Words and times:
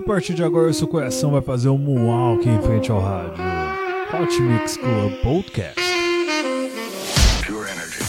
A 0.00 0.02
partir 0.02 0.32
de 0.32 0.42
agora, 0.42 0.72
seu 0.72 0.88
coração 0.88 1.30
vai 1.30 1.42
fazer 1.42 1.68
um 1.68 1.76
moonwalk 1.76 2.48
em 2.48 2.62
frente 2.62 2.90
ao 2.90 3.02
rádio. 3.02 3.34
Hot 4.14 4.40
Mix 4.40 4.78
Club 4.78 5.12
Podcast. 5.22 5.78
Pure 7.46 7.68
energy. 7.68 8.02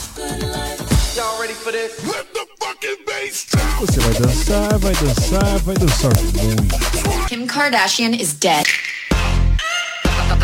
Y'all 1.17 1.37
ready 1.37 1.53
for 1.53 1.73
this? 1.73 1.91
Let 2.07 2.27
the 2.33 2.47
fucking 2.61 3.03
bass 3.05 3.45
Você 3.81 3.99
vai 3.99 4.13
dançar, 4.13 4.79
vai 4.79 4.93
dançar, 4.93 5.59
vai 5.59 5.75
dançar 5.75 6.11
muito. 6.15 7.27
Kim 7.27 7.45
Kardashian 7.45 8.11
is 8.15 8.31
dead. 8.35 8.65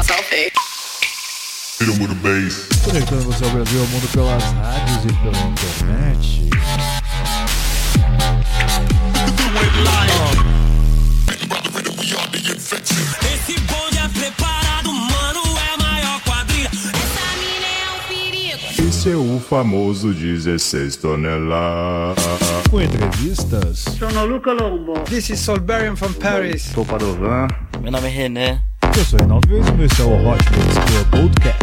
Selfie. 0.03 0.51
Hit 1.79 1.89
'em 1.89 2.01
with 2.01 2.11
a 2.11 2.15
bass. 2.15 2.67
Conectando 2.83 3.21
você 3.21 3.45
ao 3.45 3.51
Brasil 3.51 3.79
e 3.79 3.81
ao 3.81 3.87
mundo 3.87 4.07
pelas 4.11 4.43
rádios 4.43 5.05
e 5.05 5.13
pela 5.23 5.47
internet. 5.47 6.66
Famoso 19.47 20.13
16 20.13 20.97
toneladas. 20.97 22.17
Com 22.69 22.81
entrevistas, 22.81 23.85
Sono 23.97 24.25
Luca 24.25 24.51
Lombo. 24.51 24.93
This 25.05 25.29
is 25.29 25.39
Solberian 25.39 25.95
from 25.95 26.13
Paris. 26.13 26.63
Sou 26.63 26.85
Padovan. 26.85 27.47
Meu 27.81 27.91
nome 27.91 28.07
é 28.07 28.11
René. 28.11 28.61
eu 28.97 29.05
sou 29.05 29.17
Reinaldo 29.19 29.47
Reis 29.47 29.65
e 29.67 29.83
esse 29.83 30.01
é 30.01 30.05
o 30.05 30.27
Hot 30.27 30.43
Mix 30.51 30.73
Club 30.91 31.31
Podcast. 31.31 31.56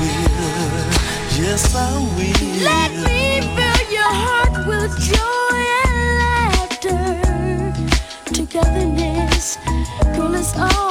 Will. 0.00 0.86
Yes, 1.40 1.74
I 1.74 1.78
will. 2.16 2.64
Let 2.64 2.90
me 3.08 3.40
fill 3.56 3.82
your 3.98 4.12
heart 4.24 4.54
with 4.66 4.92
joy 5.12 5.58
and 5.84 5.98
laughter. 6.22 7.04
Togetherness, 8.34 9.56
girl, 10.16 10.34
is 10.34 10.52
all 10.56 10.87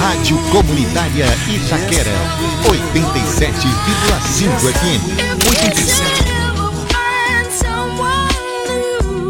Rádio 0.00 0.36
Comunitária 0.50 1.26
Itaquera 1.46 2.10
87,5 2.64 4.72
FM. 4.72 5.00
87. 5.46 6.24
Find 6.88 7.52
someone 7.52 8.32
new. 8.66 9.20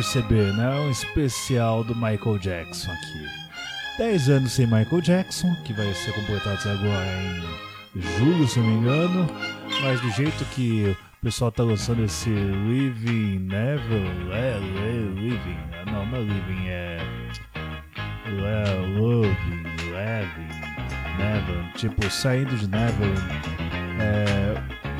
Perceber, 0.00 0.54
né? 0.54 0.80
Um 0.80 0.90
especial 0.90 1.84
do 1.84 1.94
Michael 1.94 2.38
Jackson 2.38 2.90
aqui. 2.90 3.28
10 3.98 4.30
anos 4.30 4.52
sem 4.52 4.64
Michael 4.64 5.02
Jackson, 5.02 5.54
que 5.62 5.74
vai 5.74 5.92
ser 5.92 6.14
completados 6.14 6.66
agora 6.66 7.06
em 7.94 8.00
julho, 8.00 8.48
se 8.48 8.58
não 8.60 8.66
me 8.66 8.78
engano. 8.78 9.26
Mas 9.82 10.00
do 10.00 10.10
jeito 10.12 10.42
que 10.54 10.96
o 11.20 11.22
pessoal 11.22 11.52
tá 11.52 11.62
lançando 11.62 12.02
esse 12.02 12.30
Living 12.30 13.40
Never, 13.40 14.02
é, 14.32 14.56
é, 14.56 15.12
Living, 15.14 15.58
não, 15.92 16.06
não 16.06 16.16
é 16.16 16.20
Living, 16.22 16.68
é, 16.68 16.98
é 18.26 18.98
Loving, 18.98 19.62
Living, 19.84 20.60
Never, 21.18 21.72
tipo, 21.74 22.10
saindo 22.10 22.56
de 22.56 22.66
Never, 22.66 23.12
é, 24.00 24.54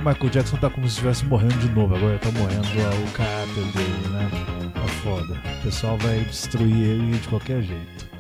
Michael 0.05 0.31
Jackson 0.31 0.59
tá 0.59 0.69
como 0.69 0.87
se 0.87 0.97
estivesse 0.97 1.25
morrendo 1.25 1.57
de 1.57 1.71
novo, 1.71 1.97
agora 1.97 2.19
tá 2.19 2.31
morrendo 2.33 2.69
ó, 2.69 3.09
o 3.09 3.13
caráter 3.13 3.65
dele, 3.73 4.09
né? 4.11 4.60
foda. 5.03 5.35
O 5.59 5.63
pessoal 5.63 5.99
vai 5.99 6.21
destruir 6.25 6.77
ele 6.77 7.19
de 7.19 7.29
qualquer 7.29 7.63
jeito. 7.63 8.11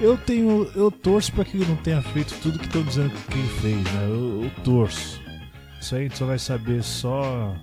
Eu 0.00 0.16
tenho. 0.16 0.70
Eu 0.74 0.90
torço 0.90 1.32
para 1.32 1.44
que 1.44 1.56
ele 1.56 1.66
não 1.66 1.76
tenha 1.76 2.02
feito 2.02 2.34
tudo 2.42 2.58
que 2.58 2.66
estão 2.66 2.82
dizendo 2.82 3.10
que 3.10 3.38
ele 3.38 3.48
fez, 3.60 3.92
né? 3.94 4.06
Eu, 4.06 4.44
eu, 4.44 4.50
torço. 4.64 5.20
Isso 5.80 5.94
aí 5.94 6.02
a 6.02 6.04
gente 6.04 6.18
só 6.18 6.26
vai 6.26 6.38
saber 6.38 6.82
só 6.82 7.54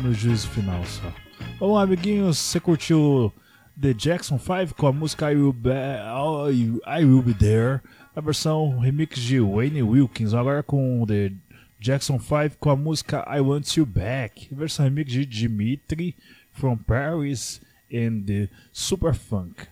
no 0.00 0.12
juízo 0.12 0.48
final 0.48 0.84
só. 0.84 1.12
Bom, 1.58 1.76
amiguinhos, 1.76 2.38
você 2.38 2.58
curtiu 2.58 3.32
The 3.80 3.92
Jackson 3.92 4.38
5 4.38 4.74
com 4.74 4.86
a 4.86 4.92
música 4.92 5.32
I 5.32 5.36
Will 5.36 5.52
Be, 5.52 5.70
I 5.70 7.04
Will 7.04 7.22
Be 7.22 7.34
There, 7.34 7.80
a 8.14 8.20
versão 8.20 8.78
remix 8.78 9.18
de 9.18 9.40
Wayne 9.40 9.82
Wilkins, 9.82 10.32
agora 10.32 10.62
com 10.62 11.04
The 11.06 11.32
Jackson 11.78 12.18
5 12.18 12.56
com 12.58 12.70
a 12.70 12.76
música 12.76 13.26
I 13.30 13.40
Want 13.40 13.76
You 13.76 13.86
Back, 13.86 14.54
versão 14.54 14.84
remix 14.84 15.12
de 15.12 15.26
Dimitri 15.26 16.16
from 16.60 16.84
Paris 16.84 17.60
in 17.88 18.26
the 18.26 18.48
Super 18.70 19.14
Funk. 19.14 19.68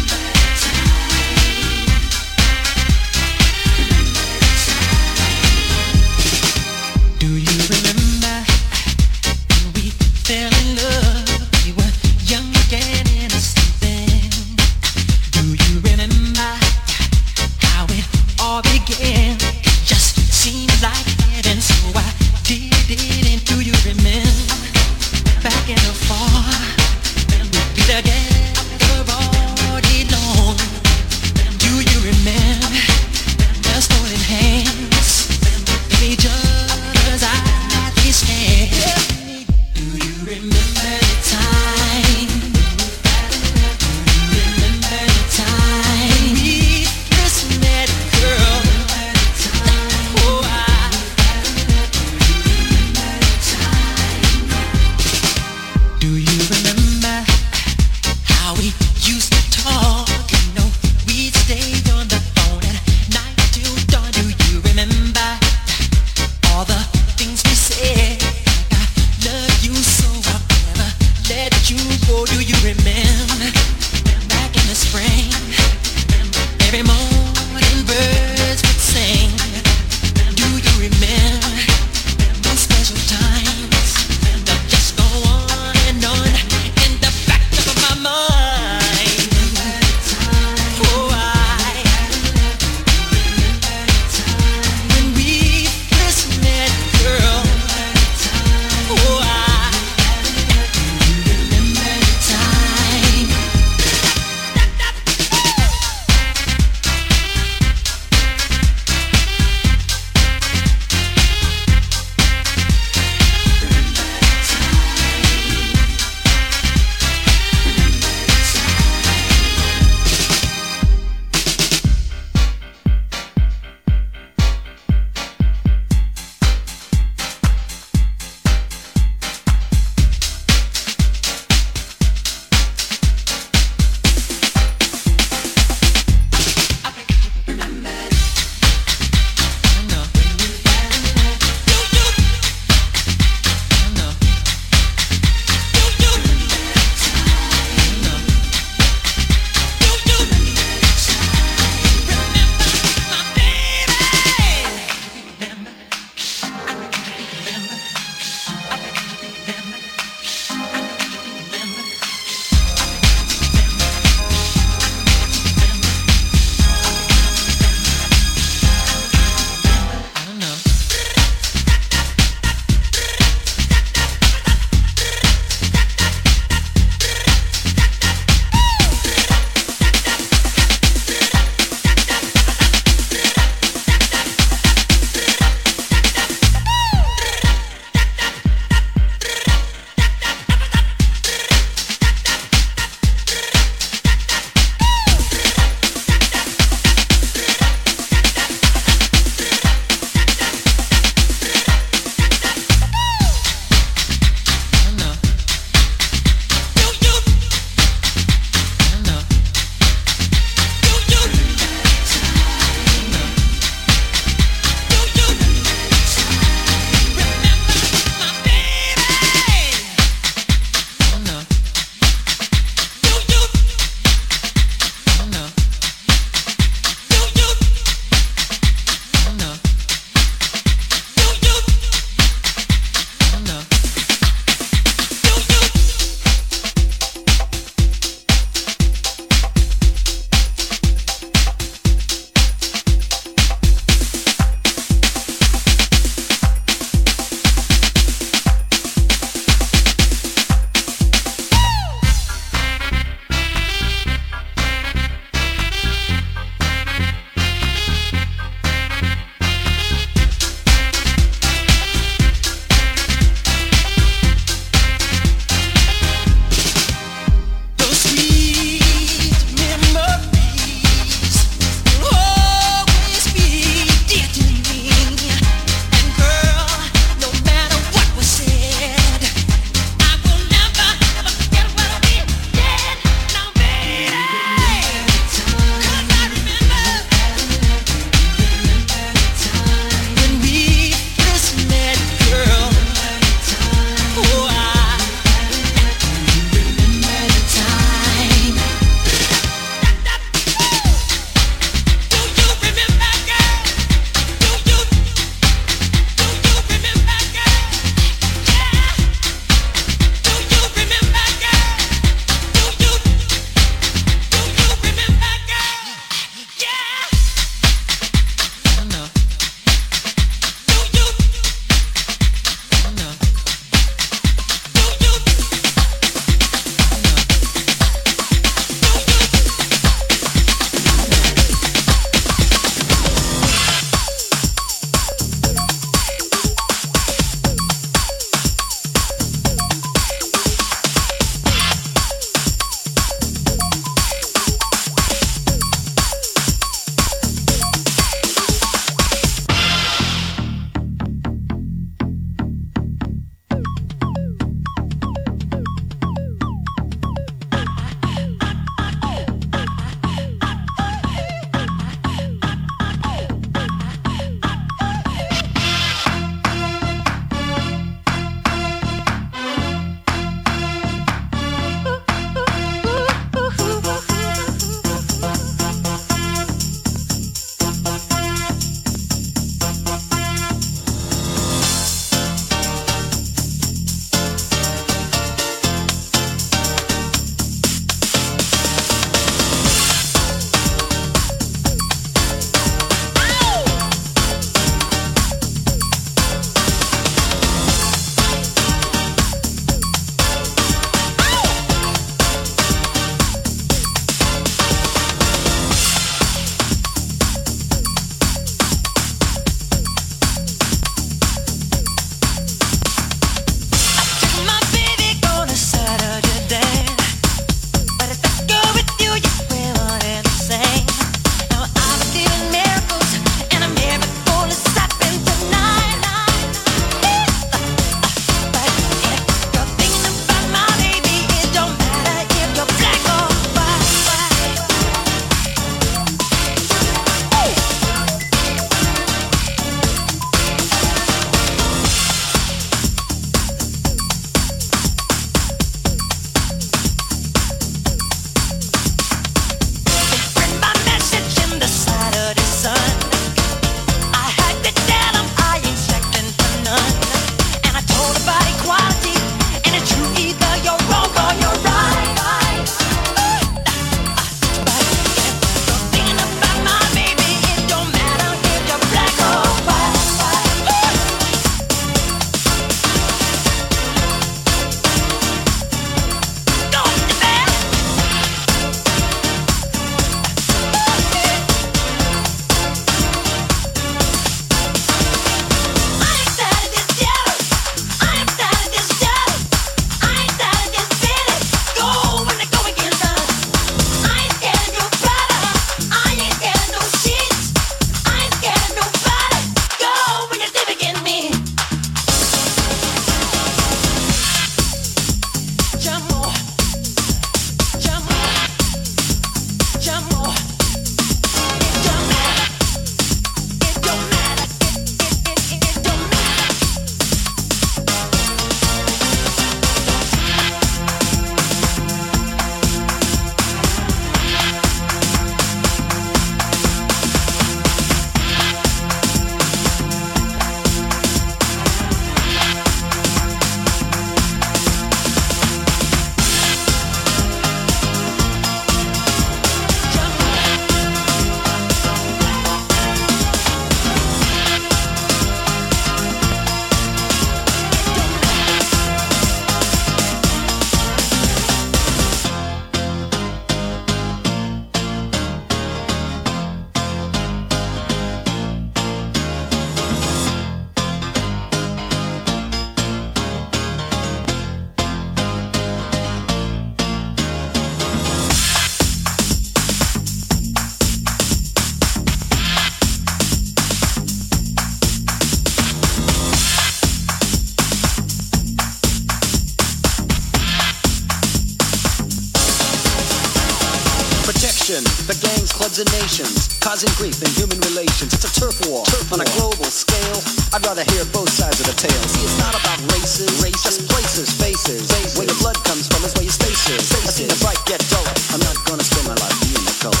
Gangs, 585.20 585.52
clubs, 585.52 585.78
and 585.78 585.90
nations 586.00 586.48
causing 586.64 586.90
grief 586.96 587.20
in 587.22 587.30
human 587.36 587.60
relations. 587.68 588.14
It's 588.14 588.24
a 588.24 588.32
turf 588.32 588.56
war 588.66 588.82
turf 588.88 589.12
on 589.12 589.20
a 589.20 589.28
global 589.36 589.68
scale. 589.68 590.18
I'd 590.56 590.64
rather 590.64 590.82
hear 590.92 591.04
both 591.12 591.30
sides 591.30 591.60
of 591.60 591.66
the 591.68 591.76
tale. 591.76 592.02
See, 592.08 592.24
it's 592.24 592.38
not 592.40 592.56
about 592.56 592.80
races, 592.96 593.30
race, 593.44 593.62
just 593.62 593.86
places, 593.86 594.32
faces. 594.34 594.88
Where 595.14 595.28
your 595.28 595.38
blood 595.38 595.58
comes 595.64 595.86
from 595.86 596.02
is 596.04 596.14
where 596.16 596.24
your 596.24 596.34
space 596.34 596.68
is. 596.72 596.86
I 596.92 597.10
see 597.12 597.26
the 597.28 597.38
bright 597.44 597.60
get 597.66 597.84
duller. 597.92 598.16
I'm 598.32 598.42
not 598.42 598.56
gonna 598.64 598.84
spend 598.84 599.06
my 599.06 599.16
life 599.20 599.36
being 599.44 599.62
a 599.62 599.74
color. 599.78 600.00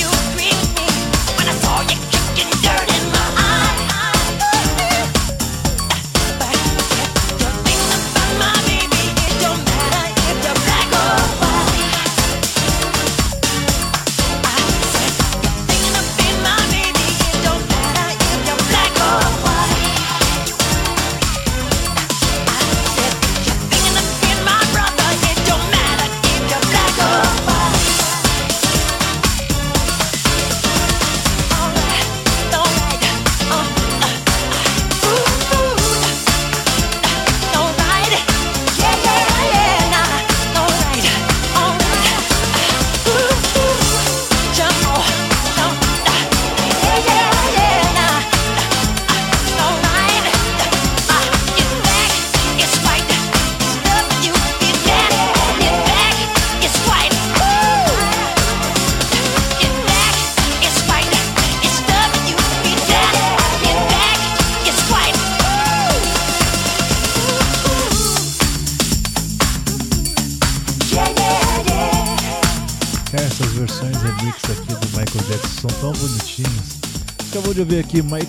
You 0.00 0.08
agree 0.10 0.50
with 0.50 0.70
me 0.74 0.88
when 1.36 1.46
I 1.46 1.54
saw 1.60 1.80
you 1.86 1.98
kicking 2.10 2.50
dirt 2.64 2.88
in 2.88 3.04
my 3.12 3.15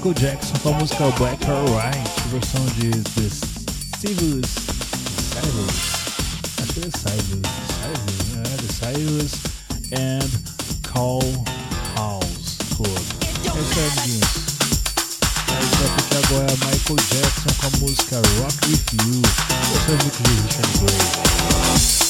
Michael 0.07 0.13
Jackson 0.13 0.53
com 0.63 0.69
a 0.69 0.73
música 0.73 1.09
Black 1.17 1.45
or 1.49 1.63
White, 1.69 2.29
versão 2.29 2.65
de 2.77 2.91
The 2.91 3.27
Cyrus. 3.99 4.51
Cyrus. 5.33 5.75
Acho 6.61 6.73
que 6.73 6.79
é 6.79 6.89
Cyrus. 6.97 7.41
Cyrus, 7.77 8.27
né? 8.33 8.43
The 8.57 8.69
Cyrus 8.73 9.31
and 9.91 10.29
Call 10.89 11.43
House 11.97 12.57
Club. 12.77 12.97
É 13.31 13.59
isso 13.59 13.79
aí, 13.79 13.87
amiguinhos. 13.97 14.31
Aí 15.49 15.65
vai 15.75 15.89
ficar 15.97 16.19
agora 16.25 16.51
Michael 16.53 16.99
Jackson 17.09 17.51
com 17.59 17.67
a 17.67 17.79
música 17.81 18.15
Rock 18.39 18.57
With 18.67 18.85
You, 19.03 19.21
versão 19.73 19.97
de 19.97 20.09
Richard 20.45 20.71
Gray. 20.79 22.06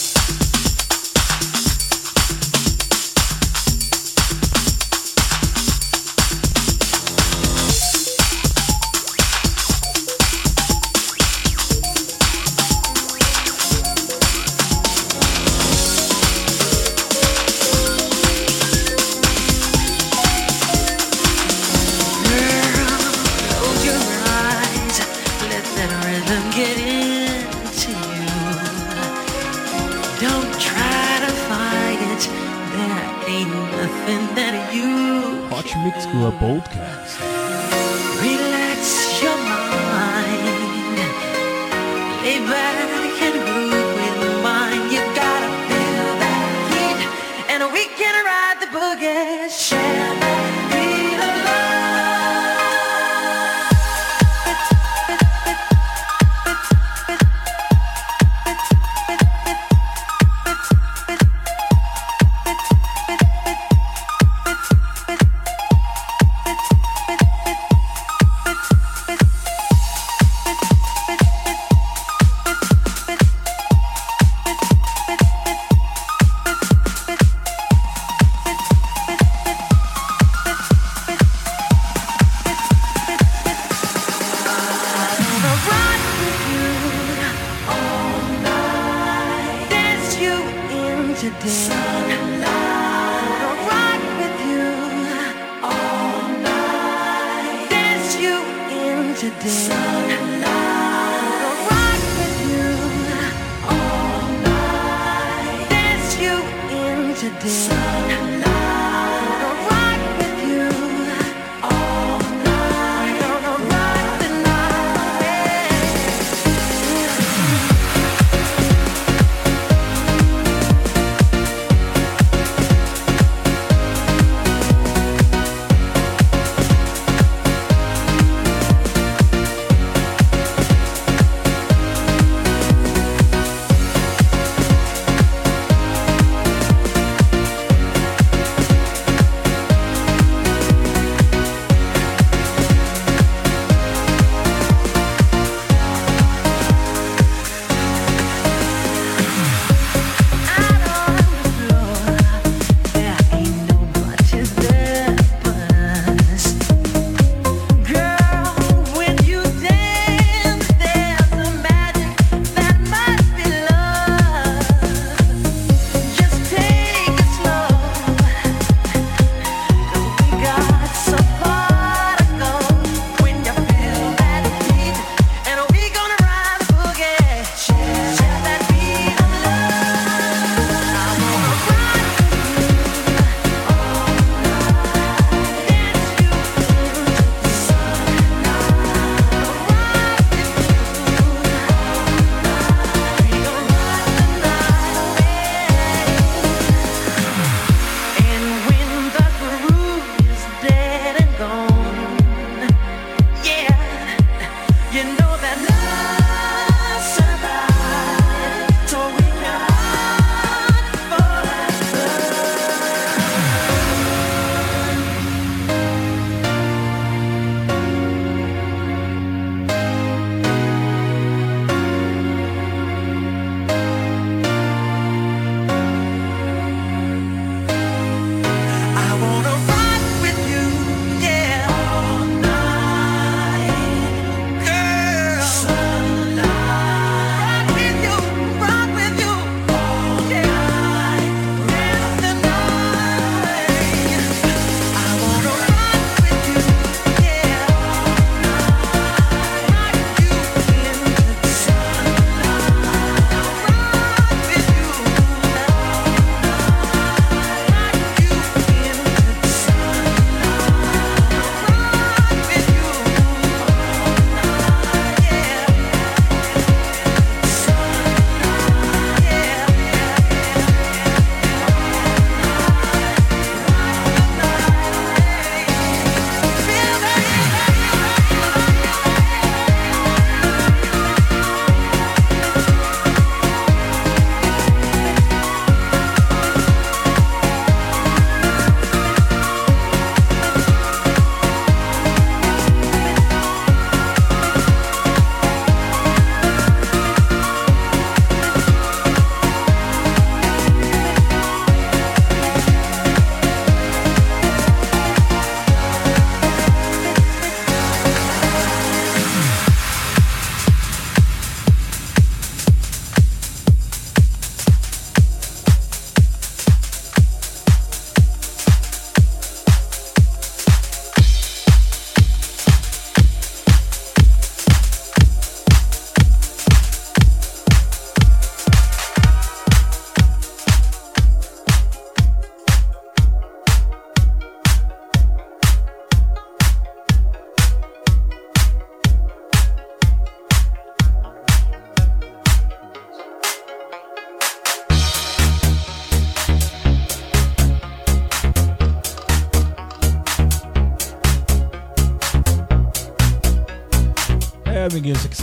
sunlight. 107.49 108.46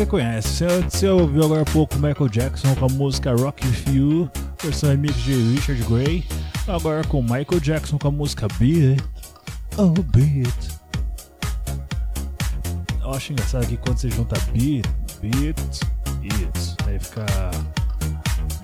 Você 0.05 0.07
conhece. 0.07 0.49
Você, 0.49 0.67
você 0.83 1.09
ouviu 1.09 1.45
agora 1.45 1.63
há 1.63 1.65
pouco 1.65 1.95
Michael 1.97 2.29
Jackson 2.29 2.75
com 2.75 2.87
a 2.87 2.89
música 2.89 3.35
Rock 3.35 3.67
With 3.67 3.95
You, 3.95 4.31
versão 4.63 4.91
remix 4.91 5.17
de 5.17 5.33
Richard 5.33 5.83
Gray. 5.85 6.25
Agora 6.69 7.05
com 7.05 7.23
Michael 7.23 7.61
Jackson 7.61 7.99
com 7.99 8.09
a 8.09 8.11
música 8.11 8.47
Beat. 8.59 9.03
Oh, 9.77 9.89
Beat. 9.89 10.75
Eu 13.03 13.13
acho 13.13 13.33
engraçado 13.33 13.67
que 13.67 13.77
quando 13.77 13.99
você 13.99 14.11
junta 14.11 14.37
beat, 14.53 14.87
beat, 15.21 15.59
it, 16.23 16.77
aí 16.87 16.99
fica 16.99 17.27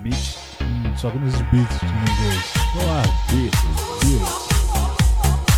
beat, 0.01 0.37
hum, 0.61 0.97
só 0.97 1.11
que 1.11 1.19
nos 1.19 1.33
beats 1.33 1.83
em 1.83 1.87
inglês. 1.87 2.53
Olá, 2.75 3.03
beat, 3.29 3.53
beat. 4.01 4.50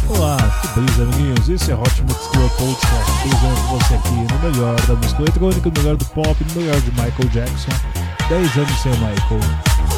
Olá, 0.10 0.38
que 0.62 0.80
brisa, 0.80 1.04
amiguinhos. 1.04 1.50
Esse 1.50 1.72
é 1.72 1.76
Hot 1.76 2.02
Mix 2.02 2.28
Club 2.28 2.50
Podcast. 2.52 3.12
Com 3.22 3.78
você 3.78 3.94
aqui 3.96 4.34
no 4.34 4.52
melhor 4.52 4.80
da 4.82 4.96
música 4.96 5.22
eletrônica, 5.22 5.70
no 5.70 5.82
melhor 5.82 5.96
do 5.96 6.06
pop, 6.06 6.36
no 6.44 6.62
melhor 6.62 6.80
de 6.82 6.92
Michael 6.92 7.30
Jackson. 7.32 7.72
10 8.30 8.58
anos 8.58 8.82
sem 8.82 8.92
o 8.92 8.96
Michael. 8.98 9.93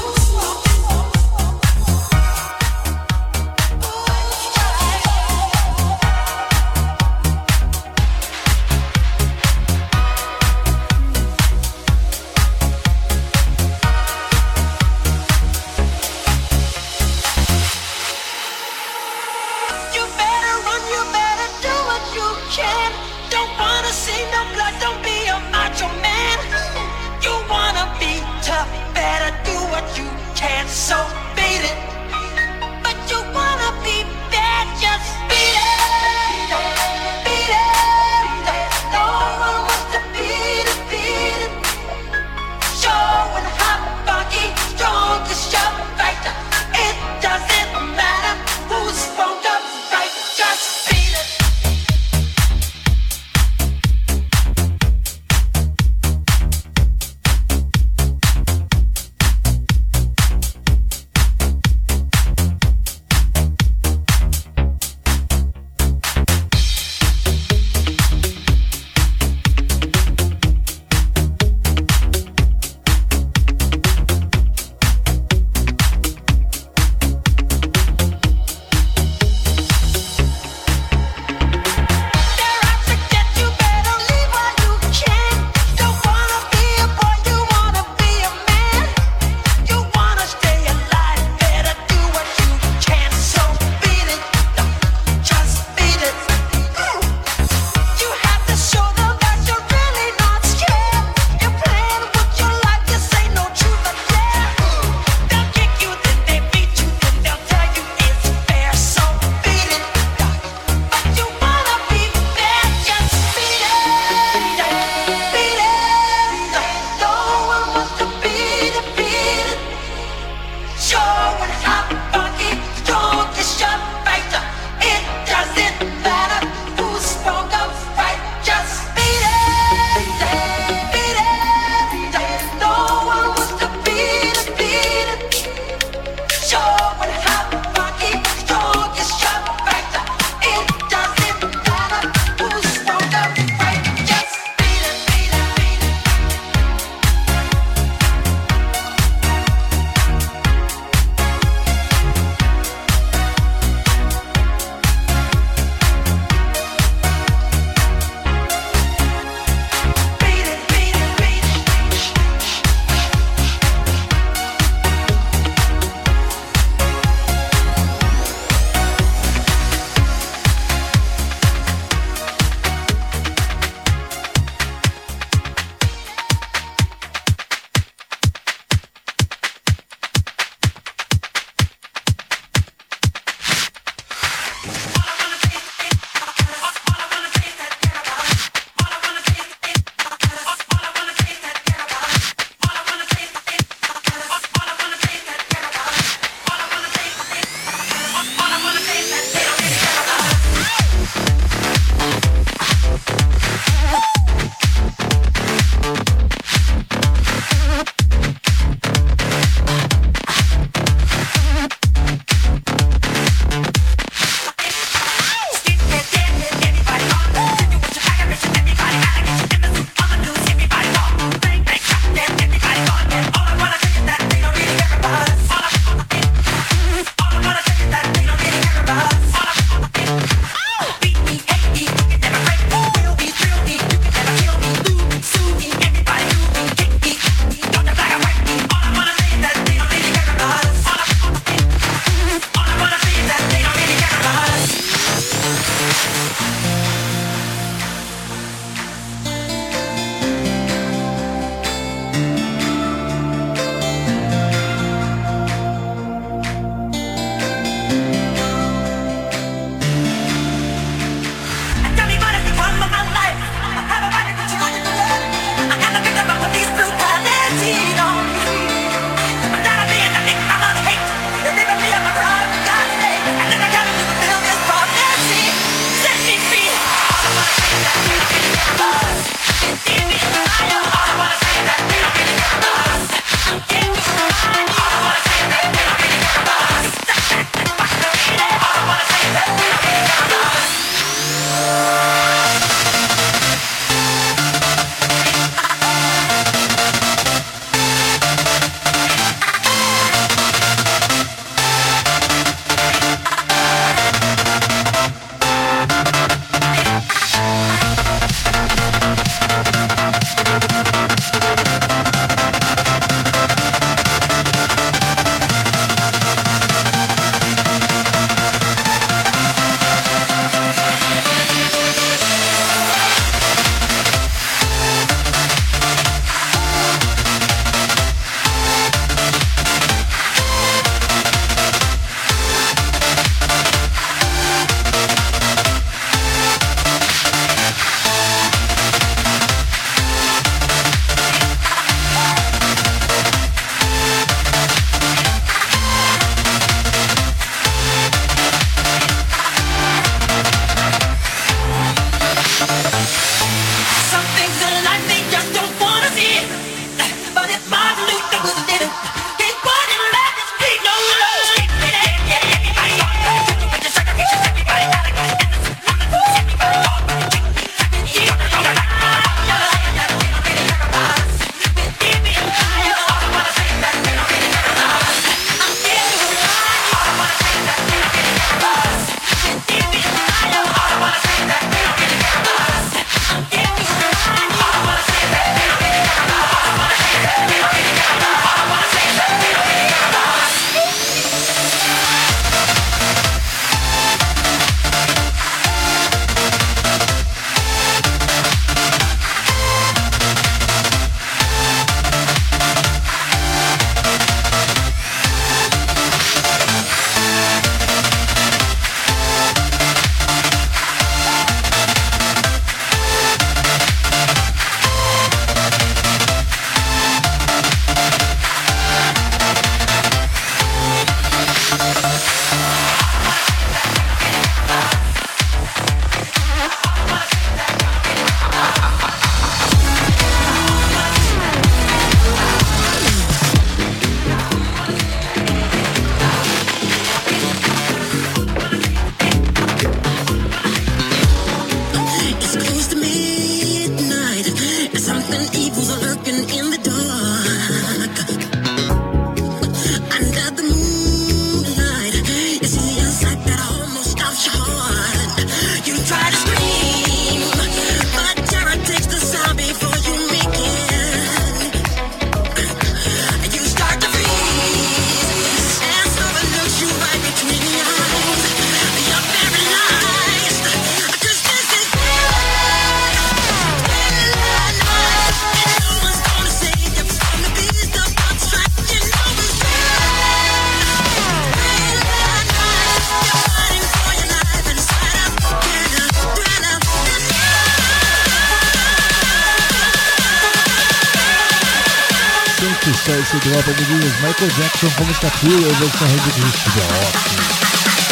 Muito 493.45 493.63
bom, 493.63 493.71
amiguinhos. 493.71 494.13
Michael 494.21 494.51
Jackson 494.57 494.89
como 494.97 495.13
Catula, 495.13 495.67
eu 495.67 495.75
vou 495.75 495.87
estar 495.87 496.07
de 496.07 496.41
o 496.41 498.04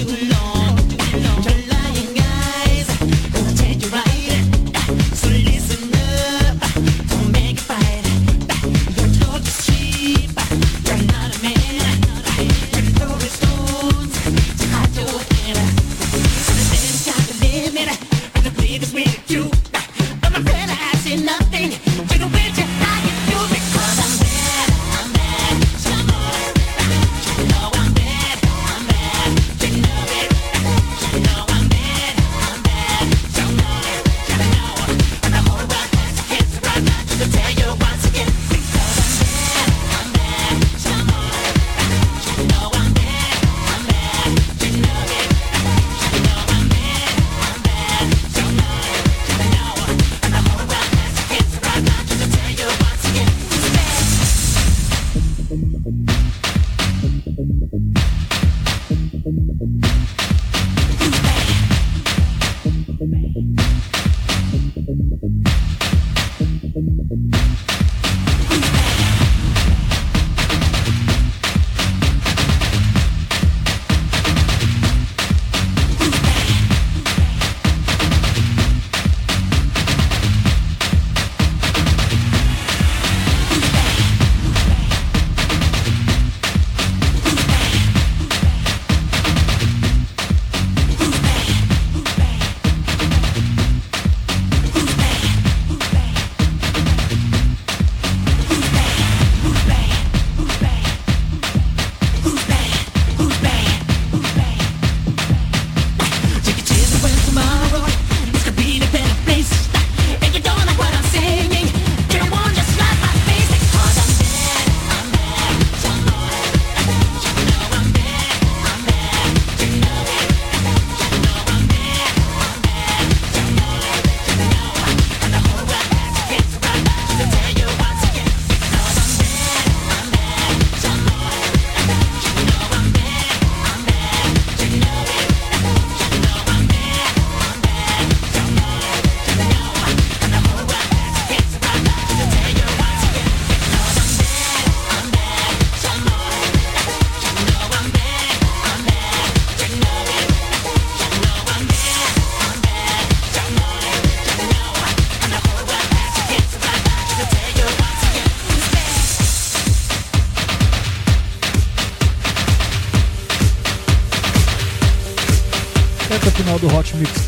You 0.00 0.30
know. 0.30 0.59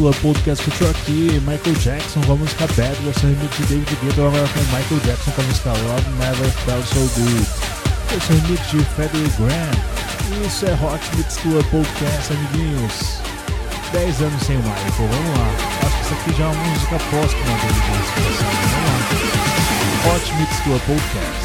Club 0.03 0.17
Podcast 0.17 0.65
curtiu 0.65 0.91
aqui 0.91 1.41
Michael 1.47 1.77
Jackson 1.79 2.21
com 2.23 2.33
a 2.33 2.35
música 2.35 2.67
Bad, 2.75 2.97
versão 3.05 3.31
remix 3.31 3.57
de 3.57 3.67
David 3.67 3.99
Guetta, 4.03 4.27
agora 4.27 4.49
com 4.49 4.59
Michael 4.77 5.01
Jackson 5.07 5.31
com 5.31 5.41
a 5.41 5.45
música 5.45 5.71
Love 5.71 6.11
Never 6.19 6.51
Felt 6.65 6.85
So 6.87 7.09
Good, 7.21 7.47
versão 8.11 8.37
remix 8.41 8.71
de 8.73 8.85
Freddie 8.97 9.31
Graham. 9.39 10.45
Isso 10.45 10.67
é 10.67 10.73
Hot 10.73 11.17
Mix 11.17 11.37
Club 11.37 11.65
Podcast, 11.67 12.33
amiguinhos. 12.33 13.21
10 13.93 14.23
anos 14.23 14.43
sem 14.43 14.57
Michael, 14.57 14.93
vamos 14.99 15.39
lá. 15.39 15.47
Acho 15.87 15.97
que 15.97 16.03
isso 16.03 16.15
aqui 16.15 16.31
já 16.37 16.45
é 16.45 16.49
uma 16.49 16.65
música 16.65 16.99
póstuma 16.99 17.55
dele. 17.63 17.83
Vamos 18.19 18.41
lá. 18.41 20.17
Hot 20.17 20.35
Mix 20.35 20.61
Club 20.65 20.81
Podcast. 20.81 21.42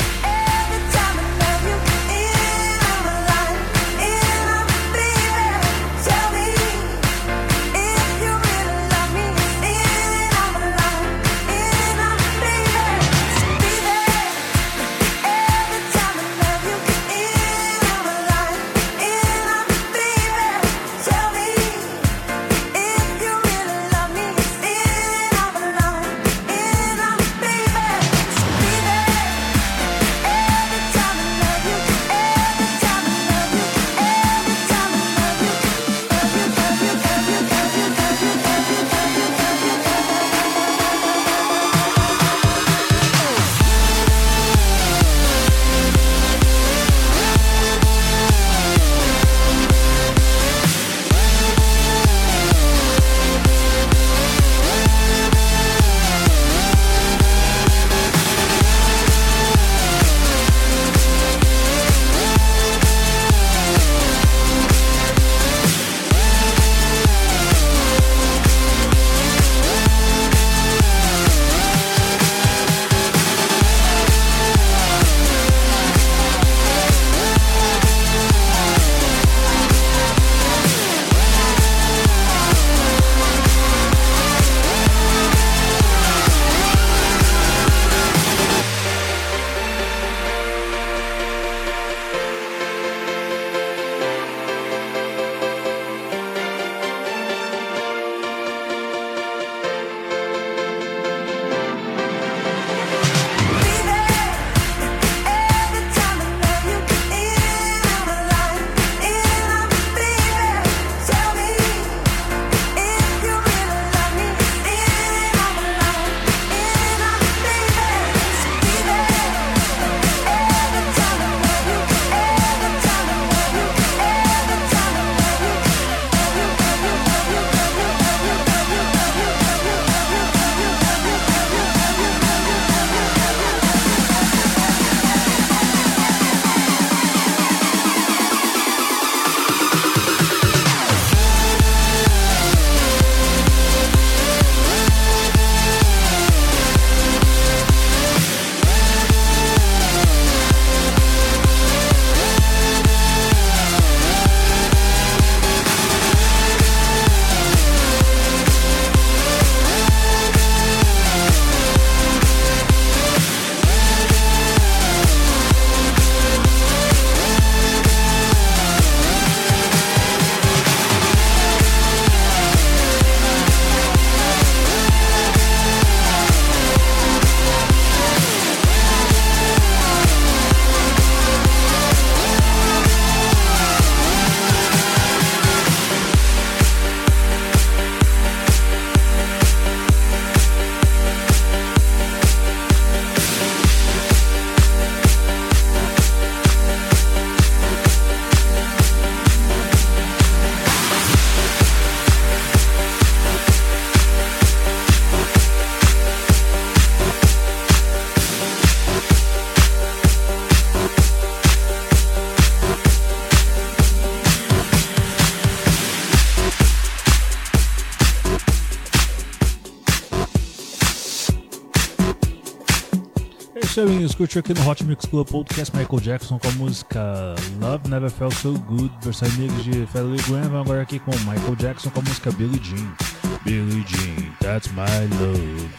Amigos. 223.79 224.15
Curtiu 224.15 224.39
aqui 224.39 224.53
no 224.53 224.67
Hot 224.67 224.83
Mix 224.83 225.05
Club 225.05 225.27
Podcast 225.27 225.75
Michael 225.75 225.99
Jackson 226.01 226.39
com 226.39 226.47
a 226.47 226.51
música 226.51 227.35
Love 227.61 227.87
Never 227.89 228.09
Felt 228.09 228.33
So 228.33 228.53
Good, 228.53 228.91
versão 229.01 229.29
remix 229.29 229.63
de 229.63 229.85
Freddie 229.87 230.21
Graham. 230.23 230.49
Vamos 230.49 230.61
agora 230.61 230.81
aqui 230.81 230.99
com 230.99 231.11
Michael 231.11 231.55
Jackson 231.57 231.89
com 231.91 231.99
a 231.99 232.03
música 232.03 232.31
Billie 232.31 232.59
Jean. 232.63 232.95
Billie 233.43 233.85
Jean, 233.87 234.31
That's 234.41 234.67
My 234.71 235.07
Love. 235.19 235.69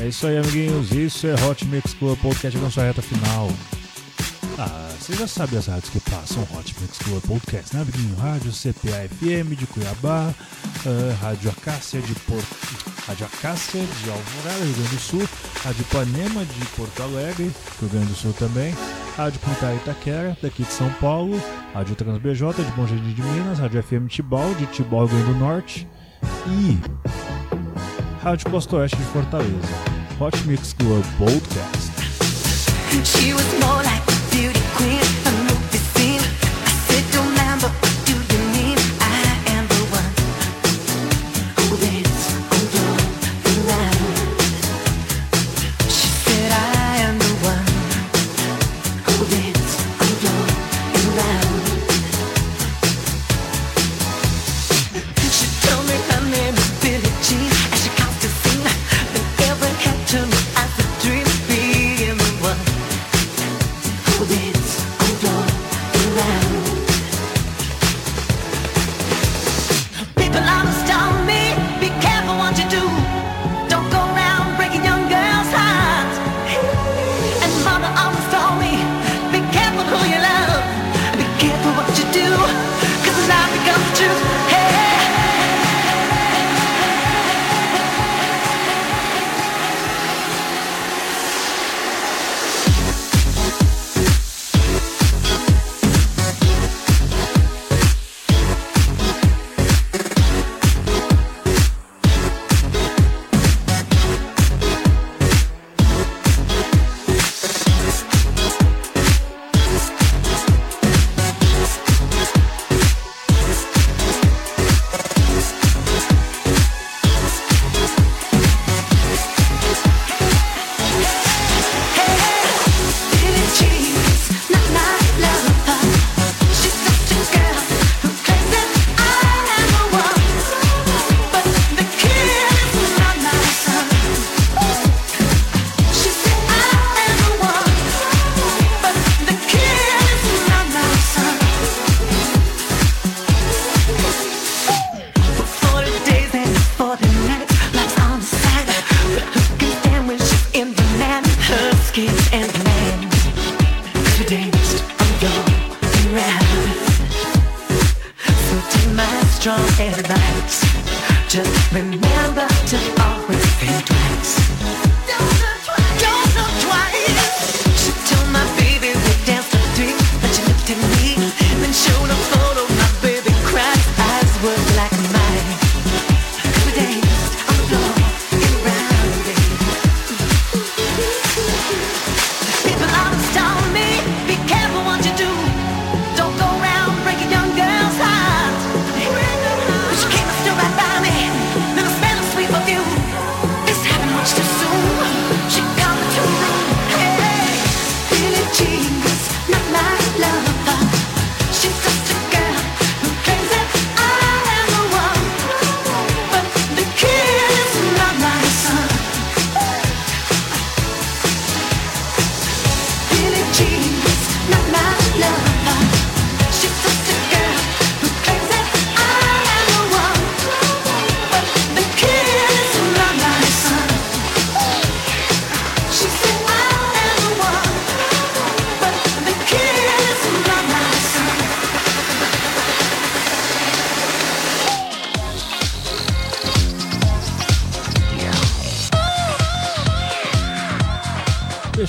É 0.00 0.08
isso 0.08 0.26
aí, 0.26 0.38
amiguinhos. 0.38 0.90
Isso 0.92 1.26
é 1.26 1.34
Hot 1.44 1.64
Mix 1.66 1.94
Club 1.94 2.18
Podcast 2.18 2.58
com 2.58 2.70
sua 2.70 2.84
reta 2.84 3.02
final. 3.02 3.48
Ah, 4.58 4.88
você 4.98 5.12
já 5.14 5.26
sabe 5.26 5.56
as 5.58 5.66
rádios 5.66 5.90
que 5.90 6.00
passam 6.00 6.42
Hot 6.54 6.74
Mix 6.80 6.98
Club 6.98 7.22
Podcast, 7.26 7.76
né, 7.76 7.82
amiguinho? 7.82 8.16
Rádio 8.16 8.50
CPA 8.50 9.06
FM 9.08 9.54
de 9.54 9.66
Cuiabá, 9.66 10.32
ah, 10.32 11.16
Rádio 11.20 11.50
Acácia 11.50 12.00
de 12.00 12.14
Porto. 12.14 12.56
Rádio 13.06 13.26
Acácia 13.26 13.80
de 13.80 14.10
Alvorada, 14.10 14.64
Rio 14.64 14.74
Grande 14.74 14.88
do 14.88 15.00
Sul, 15.00 15.28
Rádio 15.62 15.84
Panema 15.92 16.44
de 16.44 16.66
Porto 16.74 17.02
Alegre, 17.02 17.52
Rio 17.80 17.88
Grande 17.90 18.06
do 18.06 18.14
Sul 18.14 18.32
também, 18.32 18.74
Rádio 19.16 19.38
Comunitária 19.40 19.76
Itaquera, 19.76 20.36
daqui 20.42 20.62
de 20.64 20.72
São 20.72 20.90
Paulo, 20.94 21.40
Rádio 21.74 21.94
TransBJ 21.94 22.64
de 22.64 22.72
Bom 22.72 22.86
Jardim 22.86 23.12
de 23.12 23.22
Minas, 23.22 23.58
Rádio 23.58 23.82
FM 23.82 24.08
Tibau 24.08 24.54
de 24.54 24.66
Tibau, 24.66 25.06
Rio 25.06 25.18
Grande 25.18 25.32
do 25.34 25.38
Norte 25.38 25.88
e 26.48 26.78
Rádio 28.22 28.50
Costa 28.50 28.76
Oeste 28.76 28.96
de 28.96 29.04
Fortaleza. 29.04 29.96
Hot 30.18 30.36
Mix 30.48 30.72
Club 30.72 31.04
Podcast. 31.18 31.92
Queen, 34.76 35.25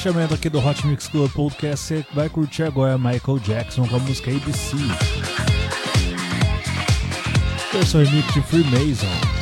fechamento 0.08 0.34
aqui 0.34 0.50
do 0.50 0.66
Hot 0.66 0.88
Mix 0.88 1.10
Club 1.10 1.30
Podcast, 1.34 1.86
você 1.86 2.06
vai 2.14 2.30
curtir 2.30 2.64
agora 2.64 2.98
Michael 2.98 3.40
Jackson 3.40 3.86
com 3.86 3.98
a 3.98 4.00
música 4.00 4.32
ABC. 4.32 4.78
Versão 7.74 8.02
remix 8.06 8.34
de 8.34 8.42
Freemason. 8.42 9.37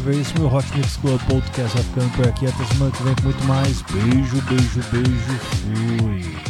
vez, 0.00 0.32
meu 0.34 0.52
Hot 0.52 0.66
Mix 0.76 0.96
Club 0.96 1.20
Podcast 1.28 1.76
vai 1.76 1.84
ficando 1.84 2.16
por 2.16 2.28
aqui. 2.28 2.46
Até 2.46 2.64
semana 2.64 2.90
que 2.90 3.02
vem 3.02 3.14
com 3.14 3.22
muito 3.22 3.44
mais. 3.44 3.82
Beijo, 3.82 4.42
beijo, 4.42 4.80
beijo. 4.90 5.38
Fui. 6.00 6.49